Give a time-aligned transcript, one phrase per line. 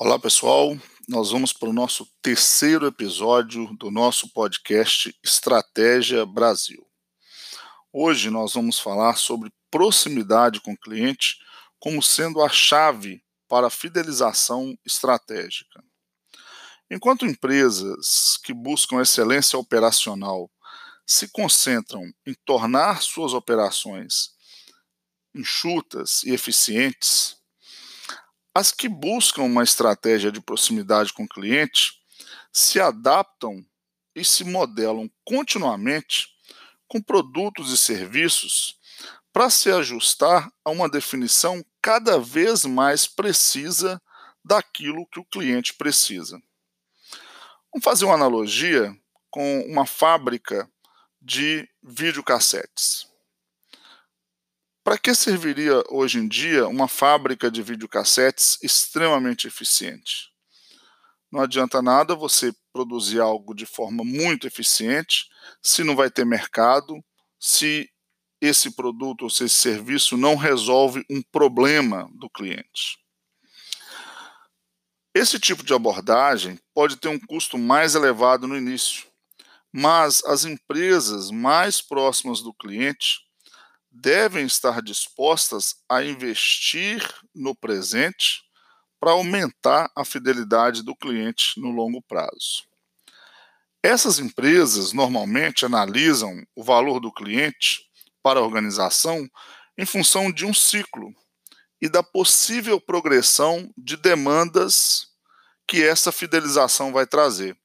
[0.00, 6.86] Olá pessoal, nós vamos para o nosso terceiro episódio do nosso podcast Estratégia Brasil.
[7.92, 11.40] Hoje nós vamos falar sobre proximidade com o cliente
[11.80, 15.82] como sendo a chave para a fidelização estratégica.
[16.88, 20.48] Enquanto empresas que buscam excelência operacional
[21.04, 24.30] se concentram em tornar suas operações
[25.34, 27.37] enxutas e eficientes,
[28.58, 32.02] as que buscam uma estratégia de proximidade com o cliente
[32.52, 33.64] se adaptam
[34.16, 36.26] e se modelam continuamente
[36.88, 38.76] com produtos e serviços
[39.32, 44.02] para se ajustar a uma definição cada vez mais precisa
[44.44, 46.42] daquilo que o cliente precisa.
[47.72, 48.92] Vamos fazer uma analogia
[49.30, 50.68] com uma fábrica
[51.22, 53.07] de videocassetes.
[54.88, 60.32] Para que serviria hoje em dia uma fábrica de videocassetes extremamente eficiente?
[61.30, 65.28] Não adianta nada você produzir algo de forma muito eficiente
[65.62, 67.04] se não vai ter mercado,
[67.38, 67.86] se
[68.40, 72.96] esse produto ou esse serviço não resolve um problema do cliente.
[75.14, 79.04] Esse tipo de abordagem pode ter um custo mais elevado no início,
[79.70, 83.27] mas as empresas mais próximas do cliente
[84.00, 87.02] devem estar dispostas a investir
[87.34, 88.42] no presente
[89.00, 92.66] para aumentar a fidelidade do cliente no longo prazo.
[93.82, 97.88] Essas empresas normalmente analisam o valor do cliente
[98.22, 99.28] para a organização
[99.76, 101.12] em função de um ciclo
[101.80, 105.08] e da possível progressão de demandas
[105.66, 107.56] que essa fidelização vai trazer,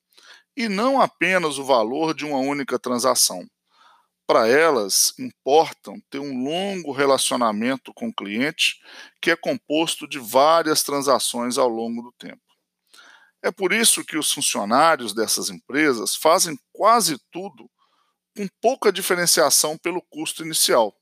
[0.56, 3.48] e não apenas o valor de uma única transação
[4.34, 8.82] para elas importam ter um longo relacionamento com o cliente,
[9.22, 12.42] que é composto de várias transações ao longo do tempo.
[13.44, 17.70] É por isso que os funcionários dessas empresas fazem quase tudo
[18.36, 20.98] com pouca diferenciação pelo custo inicial,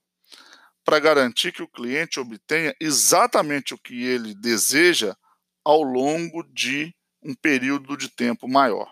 [0.84, 5.16] para garantir que o cliente obtenha exatamente o que ele deseja
[5.63, 6.94] ao longo de
[7.24, 8.92] um período de tempo maior.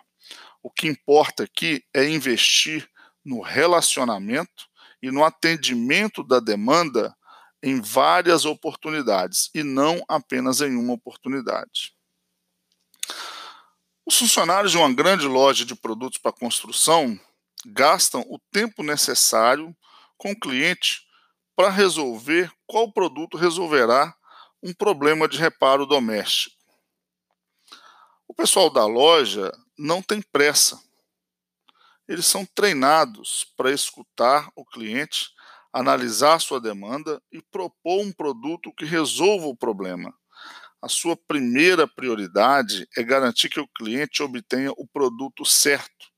[0.62, 2.88] O que importa aqui é investir
[3.24, 4.68] no relacionamento
[5.02, 7.14] e no atendimento da demanda
[7.62, 11.94] em várias oportunidades e não apenas em uma oportunidade.
[14.06, 17.18] Os funcionários de uma grande loja de produtos para construção
[17.66, 19.76] gastam o tempo necessário
[20.16, 21.06] com o cliente
[21.54, 24.14] para resolver qual produto resolverá
[24.62, 26.56] um problema de reparo doméstico.
[28.26, 30.80] O pessoal da loja não tem pressa
[32.10, 35.28] eles são treinados para escutar o cliente,
[35.72, 40.12] analisar sua demanda e propor um produto que resolva o problema.
[40.82, 46.08] A sua primeira prioridade é garantir que o cliente obtenha o produto certo,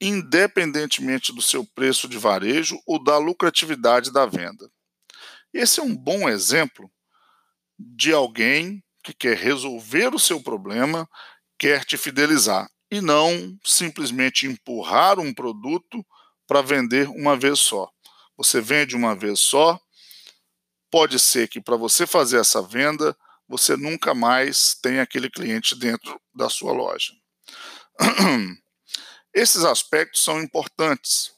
[0.00, 4.70] independentemente do seu preço de varejo ou da lucratividade da venda.
[5.52, 6.90] Esse é um bom exemplo
[7.78, 11.06] de alguém que quer resolver o seu problema,
[11.58, 16.04] quer te fidelizar e não simplesmente empurrar um produto
[16.46, 17.90] para vender uma vez só.
[18.36, 19.78] Você vende uma vez só,
[20.90, 23.16] pode ser que para você fazer essa venda,
[23.46, 27.12] você nunca mais tenha aquele cliente dentro da sua loja.
[29.34, 31.32] Esses aspectos são importantes.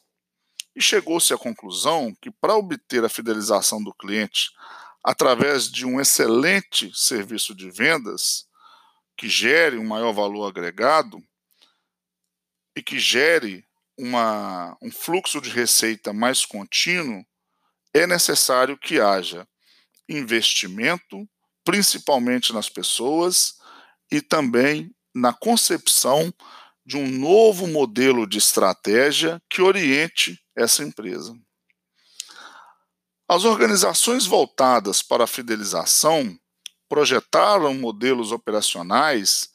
[0.75, 4.51] E chegou-se à conclusão que para obter a fidelização do cliente
[5.03, 8.45] através de um excelente serviço de vendas,
[9.17, 11.21] que gere um maior valor agregado,
[12.75, 13.65] e que gere
[13.97, 17.25] uma, um fluxo de receita mais contínuo,
[17.93, 19.47] é necessário que haja
[20.07, 21.27] investimento,
[21.63, 23.55] principalmente nas pessoas,
[24.11, 26.33] e também na concepção
[26.85, 31.33] de um novo modelo de estratégia que oriente essa empresa.
[33.27, 36.37] As organizações voltadas para a fidelização
[36.89, 39.49] projetaram modelos operacionais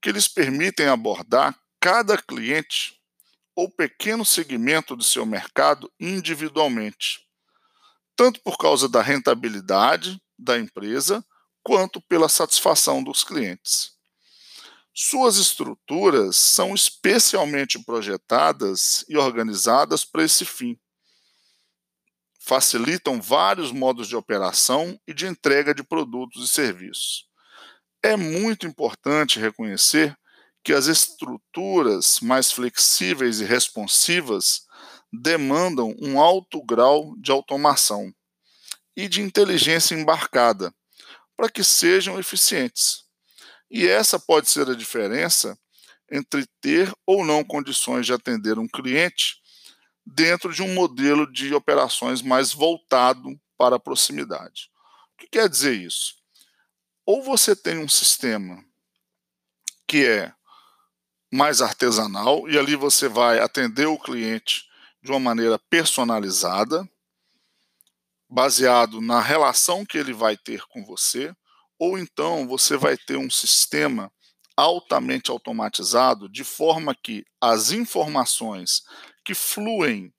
[0.00, 2.98] que lhes permitem abordar cada cliente
[3.54, 7.26] ou pequeno segmento de seu mercado individualmente,
[8.14, 11.24] tanto por causa da rentabilidade da empresa
[11.62, 13.98] quanto pela satisfação dos clientes.
[14.94, 20.76] Suas estruturas são especialmente projetadas e organizadas para esse fim.
[22.40, 27.28] Facilitam vários modos de operação e de entrega de produtos e serviços.
[28.02, 30.16] É muito importante reconhecer
[30.62, 34.66] que as estruturas mais flexíveis e responsivas
[35.12, 38.12] demandam um alto grau de automação
[38.96, 40.74] e de inteligência embarcada
[41.36, 43.04] para que sejam eficientes.
[43.70, 45.58] E essa pode ser a diferença
[46.10, 49.40] entre ter ou não condições de atender um cliente
[50.04, 54.70] dentro de um modelo de operações mais voltado para a proximidade.
[55.14, 56.14] O que quer dizer isso?
[57.04, 58.64] Ou você tem um sistema
[59.86, 60.32] que é
[61.30, 64.66] mais artesanal e ali você vai atender o cliente
[65.02, 66.88] de uma maneira personalizada,
[68.28, 71.34] baseado na relação que ele vai ter com você,
[71.78, 74.12] ou então você vai ter um sistema
[74.56, 78.82] altamente automatizado de forma que as informações
[79.24, 80.12] que fluem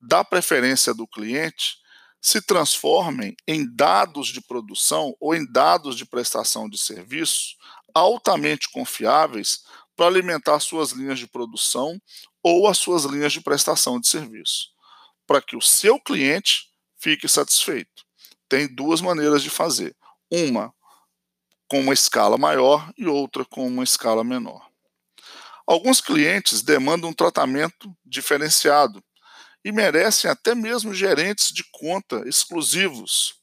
[0.00, 1.76] da preferência do cliente
[2.20, 7.56] se transformem em dados de produção ou em dados de prestação de serviço
[7.94, 9.62] altamente confiáveis
[9.98, 12.00] para alimentar suas linhas de produção
[12.40, 14.68] ou as suas linhas de prestação de serviço,
[15.26, 18.04] para que o seu cliente fique satisfeito.
[18.48, 19.96] Tem duas maneiras de fazer:
[20.30, 20.72] uma
[21.66, 24.70] com uma escala maior e outra com uma escala menor.
[25.66, 29.02] Alguns clientes demandam um tratamento diferenciado
[29.64, 33.34] e merecem até mesmo gerentes de conta exclusivos,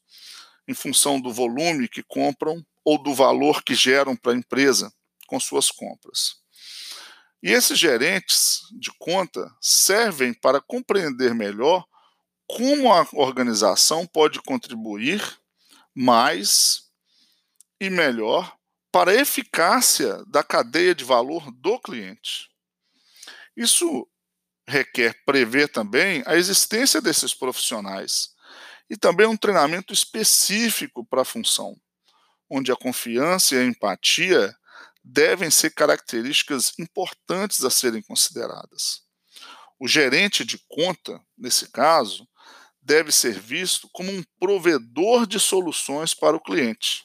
[0.66, 4.90] em função do volume que compram ou do valor que geram para a empresa
[5.28, 6.45] com suas compras.
[7.46, 11.86] E esses gerentes de conta servem para compreender melhor
[12.48, 15.22] como a organização pode contribuir
[15.94, 16.90] mais
[17.80, 18.58] e melhor
[18.92, 22.50] para a eficácia da cadeia de valor do cliente.
[23.56, 24.10] Isso
[24.68, 28.32] requer prever também a existência desses profissionais
[28.90, 31.80] e também um treinamento específico para a função,
[32.50, 34.52] onde a confiança e a empatia
[35.06, 39.02] devem ser características importantes a serem consideradas.
[39.80, 42.28] O gerente de conta, nesse caso,
[42.82, 47.04] deve ser visto como um provedor de soluções para o cliente,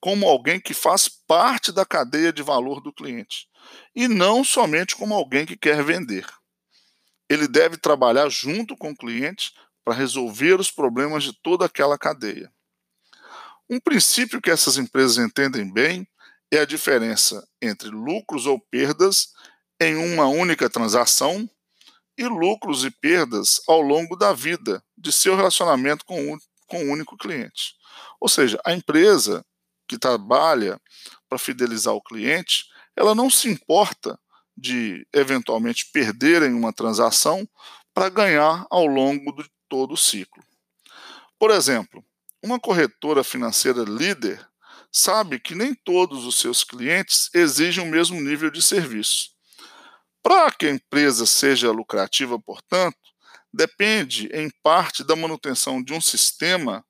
[0.00, 3.46] como alguém que faz parte da cadeia de valor do cliente,
[3.94, 6.26] e não somente como alguém que quer vender
[7.30, 9.54] ele deve trabalhar junto com o cliente
[9.84, 12.52] para resolver os problemas de toda aquela cadeia.
[13.70, 16.08] Um princípio que essas empresas entendem bem
[16.50, 19.28] é a diferença entre lucros ou perdas
[19.80, 21.48] em uma única transação
[22.18, 27.16] e lucros e perdas ao longo da vida de seu relacionamento com, com o único
[27.16, 27.74] cliente.
[28.20, 29.44] Ou seja, a empresa
[29.88, 30.80] que trabalha
[31.28, 32.66] para fidelizar o cliente,
[32.96, 34.18] ela não se importa
[34.56, 37.48] de eventualmente perderem uma transação
[37.94, 40.42] para ganhar ao longo de todo o ciclo.
[41.38, 42.04] Por exemplo,
[42.42, 44.46] uma corretora financeira líder
[44.92, 49.30] sabe que nem todos os seus clientes exigem o mesmo nível de serviço.
[50.22, 52.98] Para que a empresa seja lucrativa, portanto,
[53.52, 56.84] depende em parte da manutenção de um sistema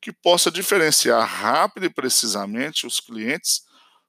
[0.00, 3.62] que possa diferenciar rápido e precisamente os clientes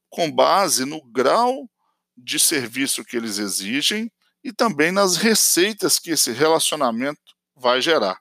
[0.08, 1.68] com base no grau
[2.16, 4.10] de serviço que eles exigem
[4.42, 7.20] e também nas receitas que esse relacionamento
[7.56, 8.18] vai gerar.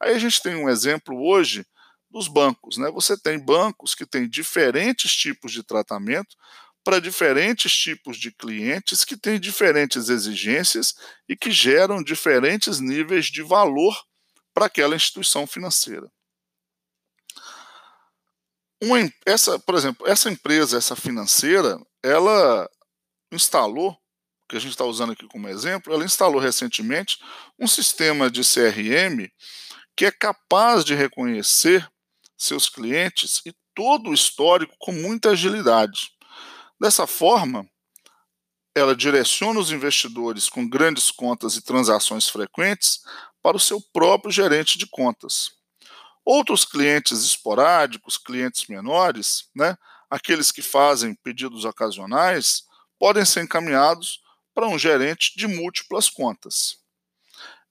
[0.00, 1.66] Aí a gente tem um exemplo hoje
[2.18, 2.90] dos bancos, né?
[2.90, 6.36] Você tem bancos que têm diferentes tipos de tratamento
[6.84, 10.94] para diferentes tipos de clientes que têm diferentes exigências
[11.28, 13.96] e que geram diferentes níveis de valor
[14.52, 16.10] para aquela instituição financeira.
[18.82, 22.68] Uma, essa, por exemplo, essa empresa, essa financeira, ela
[23.32, 23.96] instalou,
[24.48, 27.18] que a gente está usando aqui como exemplo, ela instalou recentemente
[27.58, 29.28] um sistema de CRM
[29.94, 31.86] que é capaz de reconhecer
[32.38, 36.12] seus clientes e todo o histórico com muita agilidade.
[36.80, 37.68] Dessa forma,
[38.74, 43.00] ela direciona os investidores com grandes contas e transações frequentes
[43.42, 45.50] para o seu próprio gerente de contas.
[46.24, 49.76] Outros clientes esporádicos, clientes menores, né,
[50.08, 52.62] aqueles que fazem pedidos ocasionais,
[52.98, 54.20] podem ser encaminhados
[54.54, 56.78] para um gerente de múltiplas contas.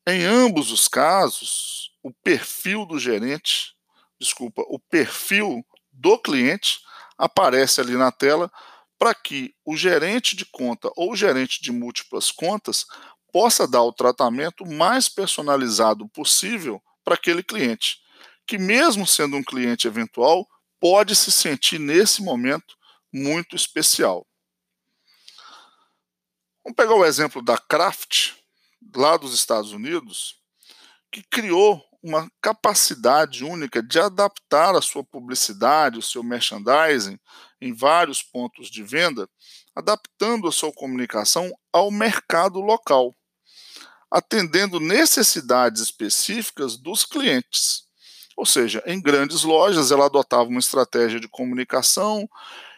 [0.07, 3.76] Em ambos os casos, o perfil do gerente,
[4.19, 6.79] desculpa, o perfil do cliente
[7.17, 8.51] aparece ali na tela
[8.97, 12.85] para que o gerente de conta ou gerente de múltiplas contas
[13.31, 17.99] possa dar o tratamento mais personalizado possível para aquele cliente,
[18.45, 20.47] que mesmo sendo um cliente eventual,
[20.79, 22.75] pode se sentir nesse momento
[23.13, 24.25] muito especial.
[26.63, 28.33] Vamos pegar o exemplo da Kraft,
[28.95, 30.39] lá dos Estados Unidos,
[31.11, 37.19] que criou uma capacidade única de adaptar a sua publicidade, o seu merchandising
[37.59, 39.27] em vários pontos de venda,
[39.75, 43.13] adaptando a sua comunicação ao mercado local,
[44.09, 47.87] atendendo necessidades específicas dos clientes.
[48.35, 52.29] Ou seja, em grandes lojas ela adotava uma estratégia de comunicação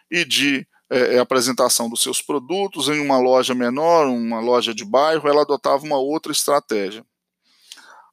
[0.10, 4.84] e de é, é, apresentação dos seus produtos em uma loja menor, uma loja de
[4.84, 7.06] bairro, ela adotava uma outra estratégia.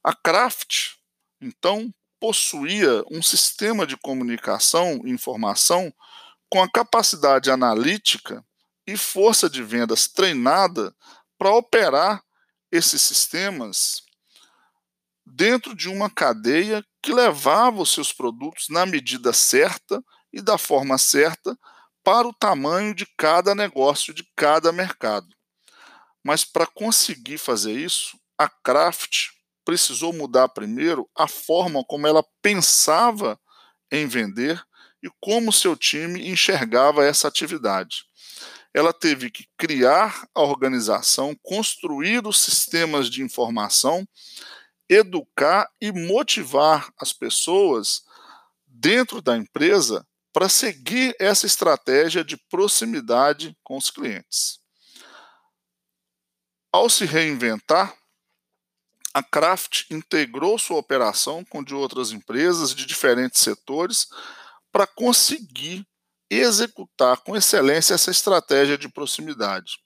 [0.03, 0.96] A Kraft,
[1.41, 5.93] então, possuía um sistema de comunicação e informação
[6.49, 8.43] com a capacidade analítica
[8.87, 10.95] e força de vendas treinada
[11.37, 12.23] para operar
[12.71, 14.01] esses sistemas
[15.25, 20.01] dentro de uma cadeia que levava os seus produtos na medida certa
[20.31, 21.57] e da forma certa
[22.03, 25.27] para o tamanho de cada negócio, de cada mercado.
[26.23, 29.36] Mas para conseguir fazer isso, a Kraft
[29.67, 33.37] precisou mudar primeiro a forma como ela pensava
[33.91, 34.63] em vender
[35.03, 38.05] e como seu time enxergava essa atividade.
[38.73, 44.07] Ela teve que criar a organização, construir os sistemas de informação,
[44.87, 48.03] educar e motivar as pessoas
[48.65, 54.61] dentro da empresa para seguir essa estratégia de proximidade com os clientes.
[56.71, 57.93] Ao se reinventar,
[59.17, 64.05] a Kraft integrou sua operação com de outras empresas de diferentes setores
[64.71, 65.83] para conseguir
[66.29, 69.79] executar com excelência essa estratégia de proximidade.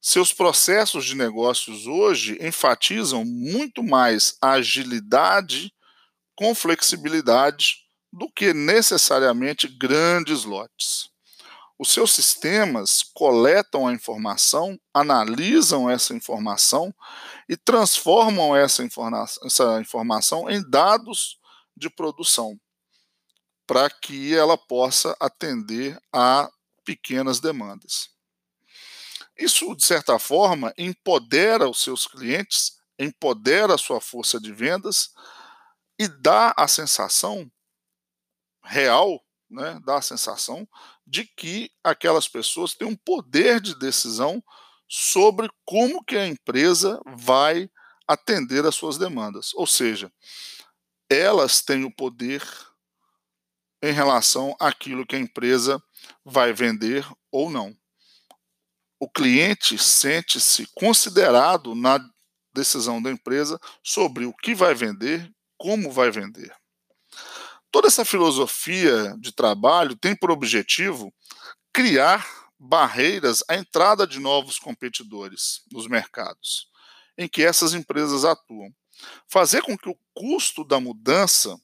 [0.00, 5.70] Seus processos de negócios hoje enfatizam muito mais a agilidade
[6.34, 11.10] com flexibilidade do que necessariamente grandes lotes.
[11.78, 16.92] Os seus sistemas coletam a informação, analisam essa informação
[17.48, 21.38] e transformam essa, informa essa informação em dados
[21.76, 22.58] de produção,
[23.64, 26.50] para que ela possa atender a
[26.84, 28.08] pequenas demandas.
[29.38, 35.10] Isso, de certa forma, empodera os seus clientes, empodera a sua força de vendas
[35.96, 37.48] e dá a sensação
[38.64, 40.68] real né, dá a sensação
[41.08, 44.44] de que aquelas pessoas têm um poder de decisão
[44.86, 47.70] sobre como que a empresa vai
[48.06, 49.54] atender às suas demandas.
[49.54, 50.12] Ou seja,
[51.10, 52.42] elas têm o poder
[53.82, 55.82] em relação àquilo que a empresa
[56.24, 57.74] vai vender ou não.
[59.00, 61.98] O cliente sente-se considerado na
[62.52, 66.54] decisão da empresa sobre o que vai vender, como vai vender.
[67.70, 71.12] Toda essa filosofia de trabalho tem por objetivo
[71.72, 72.26] criar
[72.58, 76.68] barreiras à entrada de novos competidores nos mercados
[77.16, 78.72] em que essas empresas atuam.
[79.28, 81.60] Fazer com que o custo da mudança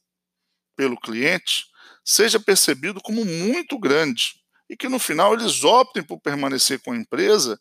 [0.77, 1.67] pelo cliente
[2.05, 6.97] seja percebido como muito grande e que no final eles optem por permanecer com a
[6.97, 7.59] empresa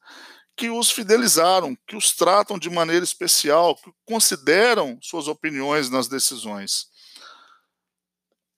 [0.55, 6.87] que os fidelizaram, que os tratam de maneira especial, que consideram suas opiniões nas decisões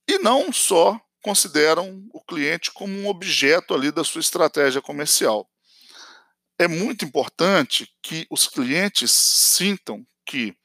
[0.07, 5.50] e não só consideram o cliente como um objeto ali da sua estratégia comercial.
[6.57, 10.55] É muito importante que os clientes sintam que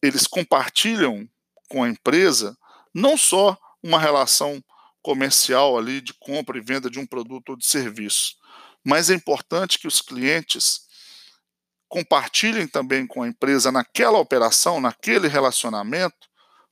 [0.00, 1.28] eles compartilham
[1.68, 2.56] com a empresa
[2.94, 4.62] não só uma relação
[5.02, 8.36] comercial ali de compra e venda de um produto ou de serviço,
[8.84, 10.86] mas é importante que os clientes
[11.88, 16.28] compartilhem também com a empresa naquela operação, naquele relacionamento,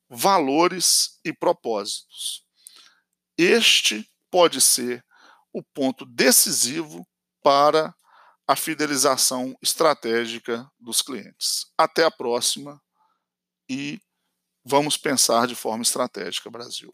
[0.08, 2.44] valores e propósitos.
[3.36, 5.04] Este pode ser
[5.52, 7.06] o ponto decisivo
[7.42, 7.94] para
[8.46, 11.66] a fidelização estratégica dos clientes.
[11.78, 12.80] Até a próxima
[13.68, 14.00] e
[14.64, 16.92] vamos pensar de forma estratégica, Brasil.